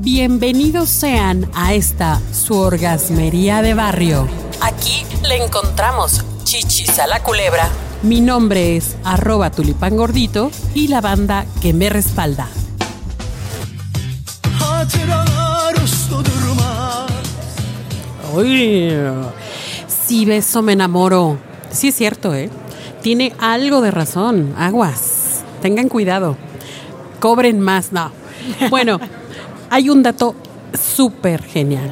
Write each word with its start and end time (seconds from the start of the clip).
Bienvenidos 0.00 0.88
sean 0.88 1.50
a 1.56 1.74
esta 1.74 2.20
su 2.32 2.56
orgasmería 2.56 3.62
de 3.62 3.74
barrio. 3.74 4.28
Aquí 4.60 5.04
le 5.26 5.42
encontramos 5.44 6.24
chichis 6.44 7.00
a 7.00 7.08
la 7.08 7.20
culebra. 7.24 7.68
Mi 8.04 8.20
nombre 8.20 8.76
es 8.76 8.96
arroba 9.02 9.50
tulipán 9.50 9.96
gordito 9.96 10.52
y 10.72 10.86
la 10.86 11.00
banda 11.00 11.46
que 11.60 11.72
me 11.72 11.88
respalda. 11.88 12.46
Uy, 18.34 18.92
si 19.88 20.24
beso 20.24 20.62
me 20.62 20.74
enamoro. 20.74 21.38
Sí 21.72 21.88
es 21.88 21.96
cierto, 21.96 22.36
¿eh? 22.36 22.50
Tiene 23.02 23.32
algo 23.40 23.80
de 23.80 23.90
razón. 23.90 24.54
Aguas. 24.56 25.42
Tengan 25.60 25.88
cuidado. 25.88 26.36
Cobren 27.18 27.58
más. 27.58 27.90
No. 27.92 28.12
Bueno, 28.70 29.00
hay 29.70 29.90
un 29.90 30.02
dato 30.02 30.34
súper 30.74 31.42
genial. 31.42 31.90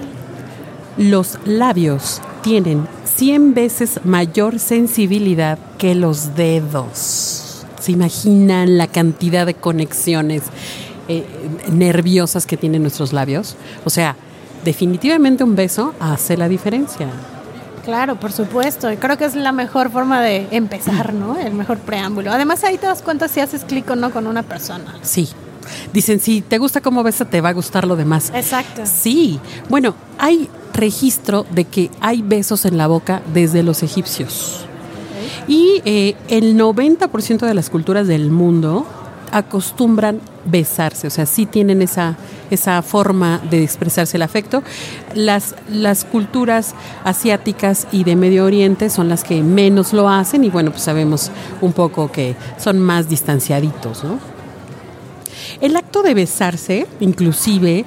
Los 0.97 1.39
labios 1.45 2.21
tienen 2.43 2.87
100 3.17 3.55
veces 3.55 4.01
mayor 4.05 4.59
sensibilidad 4.59 5.59
que 5.79 5.95
los 5.95 6.35
dedos. 6.37 7.65
¿Se 7.81 7.93
imaginan 7.93 8.79
la 8.79 8.87
cantidad 8.87 9.47
de 9.47 9.55
conexiones 9.55 10.43
eh, 11.09 11.25
nerviosas 11.71 12.47
que 12.47 12.57
tienen 12.57 12.83
nuestros 12.83 13.13
labios? 13.13 13.57
O 13.85 13.91
sea, 13.91 14.17
definitivamente 14.65 15.45
un 15.45 15.55
beso 15.55 15.95
hace 16.01 16.37
la 16.37 16.49
diferencia. 16.49 17.09
Claro, 17.85 18.19
por 18.19 18.33
supuesto. 18.33 18.91
Y 18.91 18.97
creo 18.97 19.17
que 19.17 19.27
es 19.27 19.37
la 19.37 19.53
mejor 19.53 19.91
forma 19.91 20.21
de 20.21 20.49
empezar, 20.51 21.15
¿no? 21.15 21.37
El 21.37 21.55
mejor 21.55 21.79
preámbulo. 21.79 22.33
Además, 22.33 22.65
ahí 22.65 22.79
te 22.79 22.87
das 22.87 23.01
cuenta 23.01 23.29
si 23.29 23.39
haces 23.39 23.65
clic 23.65 23.89
o 23.91 23.95
no 23.95 24.11
con 24.11 24.27
una 24.27 24.43
persona. 24.43 24.97
Sí. 25.03 25.29
Dicen, 25.93 26.21
si 26.21 26.43
te 26.43 26.59
gusta 26.59 26.81
cómo 26.81 27.03
besa, 27.03 27.25
te 27.25 27.41
va 27.41 27.51
a 27.51 27.53
gustar 27.53 27.87
lo 27.87 27.97
demás. 27.97 28.33
Exacto. 28.35 28.83
Sí. 28.85 29.41
Bueno, 29.69 29.95
hay 30.19 30.49
registro 30.73 31.47
de 31.51 31.65
que 31.65 31.91
hay 32.01 32.23
besos 32.23 32.65
en 32.65 32.77
la 32.79 32.87
boca 32.87 33.23
desde 33.33 33.63
los 33.63 33.83
egipcios. 33.83 34.67
Y 35.49 35.83
eh, 35.85 36.17
el 36.29 36.57
90% 36.57 37.47
de 37.47 37.55
las 37.55 37.71
culturas 37.71 38.07
del 38.07 38.31
mundo 38.31 38.87
acostumbran 39.33 40.21
besarse, 40.45 41.09
o 41.09 41.11
sea, 41.11 41.27
sí 41.27 41.47
tienen 41.47 41.83
esa, 41.83 42.17
esa 42.51 42.81
forma 42.83 43.41
de 43.51 43.63
expresarse 43.63 44.17
el 44.17 44.23
afecto. 44.23 44.63
Las, 45.15 45.55
las 45.69 46.05
culturas 46.05 46.75
asiáticas 47.05 47.87
y 47.93 48.05
de 48.05 48.17
Medio 48.17 48.45
Oriente 48.45 48.89
son 48.91 49.09
las 49.09 49.25
que 49.25 49.43
menos 49.43 49.93
lo 49.93 50.09
hacen 50.09 50.45
y 50.45 50.51
bueno, 50.51 50.71
pues 50.71 50.85
sabemos 50.85 51.31
un 51.61 51.73
poco 51.73 52.11
que 52.11 52.37
son 52.59 52.79
más 52.79 53.09
distanciaditos, 53.09 54.05
¿no? 54.05 54.36
El 55.61 55.77
acto 55.77 56.03
de 56.03 56.15
besarse, 56.15 56.87
inclusive, 57.01 57.85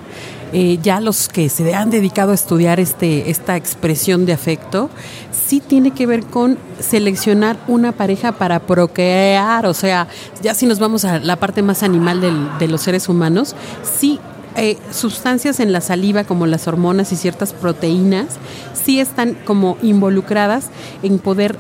eh, 0.52 0.80
ya 0.82 1.00
los 1.00 1.28
que 1.28 1.50
se 1.50 1.76
han 1.76 1.92
dedicado 1.92 2.32
a 2.32 2.36
estudiar 2.36 2.80
este, 2.80 3.30
esta 3.30 3.56
expresión 3.56 4.26
de 4.26 4.34
afecto, 4.34 4.90
sí 5.32 5.60
tiene 5.60 5.92
que 5.92 6.08
ver 6.08 6.26
con 6.26 6.58
seleccionar 6.80 7.58
una 7.68 7.92
pareja 7.92 8.32
para 8.32 8.60
procrear, 8.60 9.66
o 9.68 9.74
sea, 9.74 10.08
ya 10.42 10.56
si 10.56 10.66
nos 10.66 10.80
vamos 10.80 11.06
a 11.06 11.20
la 11.20 11.36
parte 11.36 11.62
más 11.62 11.84
animal 11.84 12.22
de 12.60 12.68
los 12.68 12.82
seres 12.82 13.10
humanos, 13.10 13.56
sí 13.84 14.20
eh, 14.56 14.78
sustancias 14.92 15.60
en 15.60 15.72
la 15.72 15.80
saliva 15.80 16.24
como 16.24 16.48
las 16.48 16.68
hormonas 16.68 17.12
y 17.12 17.16
ciertas 17.16 17.54
proteínas 17.54 18.40
sí 18.74 19.00
están 19.00 19.36
como 19.46 19.78
involucradas 19.84 20.70
en 21.04 21.20
poder 21.20 21.56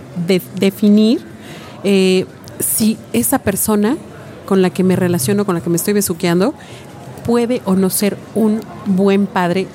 definir 0.55 1.21
eh, 1.83 2.25
si 2.59 2.97
esa 3.13 3.39
persona 3.39 3.95
con 4.49 4.63
la 4.63 4.71
que 4.71 4.83
me 4.83 4.95
relaciono, 4.95 5.45
con 5.45 5.53
la 5.53 5.61
que 5.61 5.69
me 5.69 5.75
estoy 5.75 5.93
besuqueando, 5.93 6.55
puede 7.23 7.61
o 7.65 7.75
no 7.75 7.91
ser 7.91 8.17
un 8.33 8.61
buen 8.87 9.27
padre, 9.27 9.67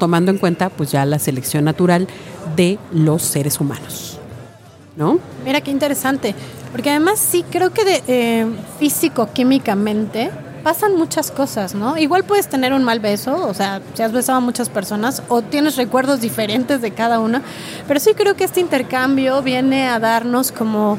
tomando 0.00 0.30
en 0.30 0.38
cuenta 0.38 0.70
pues 0.70 0.90
ya 0.90 1.04
la 1.04 1.18
selección 1.18 1.66
natural 1.66 2.08
de 2.56 2.78
los 2.92 3.20
seres 3.20 3.60
humanos. 3.60 4.18
¿No? 4.96 5.18
Mira 5.44 5.60
qué 5.60 5.70
interesante, 5.70 6.34
porque 6.70 6.88
además 6.88 7.18
sí 7.18 7.44
creo 7.50 7.74
que 7.74 7.84
de, 7.84 8.02
eh, 8.06 8.46
físico, 8.78 9.28
químicamente, 9.34 10.30
pasan 10.64 10.96
muchas 10.96 11.30
cosas, 11.30 11.74
¿no? 11.74 11.98
Igual 11.98 12.24
puedes 12.24 12.48
tener 12.48 12.72
un 12.72 12.84
mal 12.84 13.00
beso, 13.00 13.46
o 13.46 13.52
sea, 13.52 13.82
si 13.92 14.02
has 14.02 14.12
besado 14.12 14.38
a 14.38 14.40
muchas 14.40 14.70
personas 14.70 15.22
o 15.28 15.42
tienes 15.42 15.76
recuerdos 15.76 16.20
diferentes 16.28 16.80
de 16.80 16.92
cada 16.92 17.20
una, 17.20 17.42
pero 17.86 18.00
sí 18.00 18.12
creo 18.14 18.34
que 18.34 18.44
este 18.44 18.60
intercambio 18.60 19.42
viene 19.42 19.88
a 19.88 19.98
darnos 19.98 20.52
como 20.52 20.98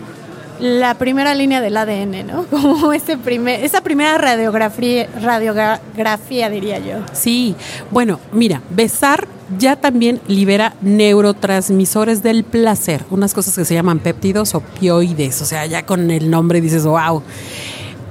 la 0.63 0.94
primera 0.94 1.35
línea 1.35 1.59
del 1.59 1.75
ADN, 1.75 2.25
¿no? 2.25 2.46
Como 2.50 2.94
primer, 3.22 3.66
esa 3.66 3.81
primera 3.81 4.18
radiografía, 4.18 5.09
radiografía, 5.22 6.50
diría 6.50 6.79
yo. 6.79 7.00
Sí, 7.12 7.53
bueno, 7.91 8.22
mira, 8.31 8.62
besar 8.69 9.28
ya 9.59 9.75
también 9.75 10.22
libera 10.25 10.74
neurotransmisores 10.81 12.24
del 12.24 12.46
placer, 12.46 13.03
unas 13.09 13.34
cosas 13.34 13.56
que 13.56 13.66
se 13.66 13.74
llaman 13.74 14.00
péptidos 14.00 14.56
opioides, 14.56 15.41
o 15.41 15.46
sea, 15.46 15.66
ya 15.66 15.85
con 15.85 16.09
el 16.09 16.31
nombre 16.31 16.62
dices, 16.62 16.85
wow. 16.85 17.22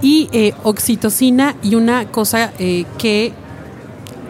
Y 0.03 0.29
eh, 0.33 0.53
oxitocina 0.63 1.57
y 1.63 1.75
una 1.75 2.05
cosa 2.09 2.53
eh, 2.59 2.85
que 2.99 3.33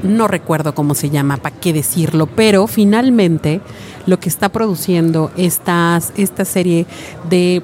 no 0.04 0.28
recuerdo 0.28 0.76
cómo 0.76 0.94
se 0.94 1.10
llama, 1.10 1.38
para 1.38 1.56
qué 1.56 1.72
decirlo, 1.72 2.28
pero 2.28 2.68
finalmente 2.68 3.60
lo 4.06 4.20
que 4.20 4.28
está 4.28 4.48
produciendo 4.48 5.32
esta 5.36 6.00
serie 6.44 6.86
de 7.28 7.62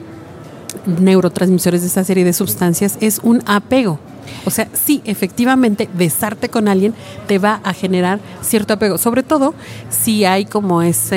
neurotransmisores 0.88 1.82
de 1.82 1.86
esta 1.86 2.04
serie 2.04 2.24
de 2.24 2.32
sustancias 2.32 2.98
es 3.00 3.20
un 3.22 3.42
apego. 3.46 3.98
O 4.44 4.50
sea, 4.50 4.68
sí, 4.72 5.02
efectivamente, 5.04 5.88
besarte 5.94 6.48
con 6.48 6.68
alguien 6.68 6.94
te 7.26 7.38
va 7.38 7.60
a 7.64 7.72
generar 7.72 8.20
cierto 8.42 8.74
apego, 8.74 8.98
sobre 8.98 9.22
todo 9.22 9.54
si 9.90 10.24
hay 10.24 10.44
como 10.44 10.82
esa 10.82 11.16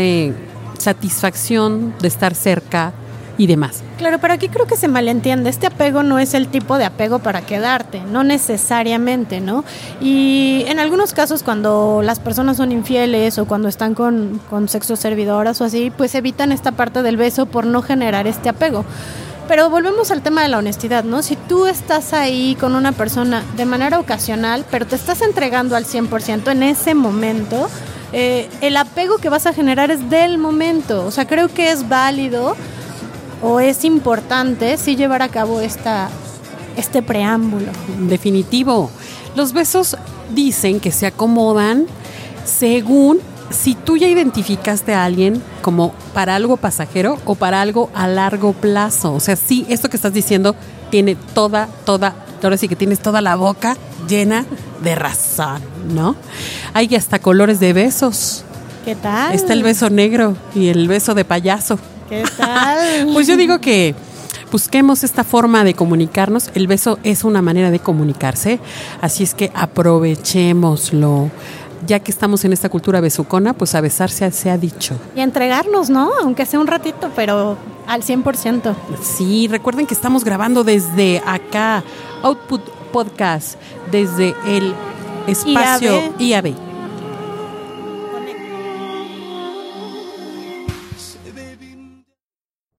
satisfacción 0.77 1.93
de 2.01 2.07
estar 2.07 2.35
cerca 2.35 2.93
y 3.37 3.47
demás. 3.47 3.81
Claro, 3.97 4.19
pero 4.19 4.33
aquí 4.33 4.49
creo 4.49 4.67
que 4.67 4.75
se 4.75 4.87
malentiende. 4.87 5.49
Este 5.49 5.67
apego 5.67 6.03
no 6.03 6.19
es 6.19 6.33
el 6.33 6.47
tipo 6.47 6.77
de 6.77 6.85
apego 6.85 7.19
para 7.19 7.41
quedarte, 7.41 8.01
no 8.01 8.23
necesariamente, 8.23 9.41
¿no? 9.41 9.63
Y 9.99 10.63
en 10.67 10.79
algunos 10.79 11.13
casos 11.13 11.43
cuando 11.43 12.01
las 12.03 12.19
personas 12.19 12.57
son 12.57 12.71
infieles 12.71 13.37
o 13.37 13.45
cuando 13.45 13.67
están 13.67 13.93
con, 13.93 14.41
con 14.49 14.67
sexo 14.67 14.95
servidoras 14.95 15.61
o 15.61 15.65
así, 15.65 15.91
pues 15.95 16.13
evitan 16.15 16.51
esta 16.51 16.71
parte 16.71 17.03
del 17.03 17.17
beso 17.17 17.45
por 17.45 17.65
no 17.65 17.81
generar 17.81 18.27
este 18.27 18.49
apego. 18.49 18.85
Pero 19.47 19.69
volvemos 19.69 20.11
al 20.11 20.21
tema 20.21 20.43
de 20.43 20.47
la 20.47 20.57
honestidad, 20.59 21.03
¿no? 21.03 21.21
Si 21.21 21.35
tú 21.35 21.65
estás 21.65 22.13
ahí 22.13 22.55
con 22.59 22.75
una 22.75 22.91
persona 22.91 23.43
de 23.57 23.65
manera 23.65 23.99
ocasional, 23.99 24.65
pero 24.71 24.85
te 24.85 24.95
estás 24.95 25.21
entregando 25.21 25.75
al 25.75 25.85
100% 25.85 26.51
en 26.51 26.63
ese 26.63 26.93
momento, 26.93 27.69
eh, 28.13 28.49
el 28.61 28.77
apego 28.77 29.17
que 29.17 29.29
vas 29.29 29.45
a 29.45 29.53
generar 29.53 29.91
es 29.91 30.09
del 30.09 30.37
momento. 30.37 31.05
O 31.05 31.11
sea, 31.11 31.27
creo 31.27 31.47
que 31.49 31.71
es 31.71 31.89
válido 31.89 32.55
o 33.41 33.59
es 33.59 33.83
importante 33.83 34.77
sí 34.77 34.95
llevar 34.95 35.21
a 35.21 35.29
cabo 35.29 35.61
esta, 35.61 36.09
este 36.77 37.01
preámbulo. 37.01 37.71
Definitivo. 37.99 38.89
Los 39.35 39.53
besos 39.53 39.97
dicen 40.33 40.79
que 40.79 40.91
se 40.91 41.07
acomodan 41.07 41.87
según 42.45 43.19
si 43.51 43.75
tú 43.75 43.97
ya 43.97 44.07
identificaste 44.07 44.93
a 44.93 45.05
alguien 45.05 45.41
como 45.61 45.93
para 46.13 46.35
algo 46.35 46.57
pasajero 46.57 47.17
o 47.25 47.35
para 47.35 47.61
algo 47.61 47.89
a 47.93 48.07
largo 48.07 48.53
plazo. 48.53 49.13
O 49.13 49.19
sea, 49.19 49.35
sí, 49.35 49.65
esto 49.69 49.89
que 49.89 49.97
estás 49.97 50.13
diciendo 50.13 50.55
tiene 50.89 51.15
toda, 51.15 51.67
toda, 51.85 52.15
ahora 52.43 52.57
sí 52.57 52.67
que 52.67 52.75
tienes 52.75 52.99
toda 52.99 53.21
la 53.21 53.35
boca 53.35 53.77
llena 54.07 54.45
de 54.83 54.95
razón, 54.95 55.61
¿no? 55.93 56.15
Hay 56.73 56.93
hasta 56.95 57.19
colores 57.19 57.59
de 57.59 57.73
besos. 57.73 58.43
¿Qué 58.85 58.95
tal? 58.95 59.33
Está 59.33 59.53
el 59.53 59.63
beso 59.63 59.89
negro 59.89 60.35
y 60.55 60.67
el 60.67 60.87
beso 60.87 61.13
de 61.13 61.23
payaso. 61.23 61.77
¿Qué 62.09 62.23
tal? 62.37 63.07
pues 63.13 63.27
yo 63.27 63.37
digo 63.37 63.59
que 63.61 63.95
busquemos 64.51 65.03
esta 65.03 65.23
forma 65.23 65.63
de 65.63 65.75
comunicarnos. 65.75 66.49
El 66.55 66.67
beso 66.67 66.99
es 67.03 67.23
una 67.23 67.41
manera 67.41 67.71
de 67.71 67.79
comunicarse, 67.79 68.59
así 69.01 69.23
es 69.23 69.33
que 69.33 69.51
aprovechémoslo 69.53 71.29
ya 71.85 71.99
que 71.99 72.11
estamos 72.11 72.45
en 72.45 72.53
esta 72.53 72.69
cultura 72.69 73.01
besucona, 73.01 73.53
pues 73.53 73.75
a 73.75 73.81
besarse 73.81 74.29
se 74.31 74.49
ha 74.49 74.57
dicho. 74.57 74.95
Y 75.15 75.21
entregarnos, 75.21 75.89
¿no? 75.89 76.11
Aunque 76.21 76.45
sea 76.45 76.59
un 76.59 76.67
ratito, 76.67 77.11
pero 77.15 77.57
al 77.87 78.03
100%. 78.03 78.75
Sí, 79.01 79.47
recuerden 79.47 79.87
que 79.87 79.93
estamos 79.93 80.23
grabando 80.23 80.63
desde 80.63 81.21
acá, 81.25 81.83
Output 82.23 82.61
Podcast, 82.91 83.55
desde 83.91 84.35
el 84.45 84.73
espacio 85.27 86.13
IAB. 86.19 86.70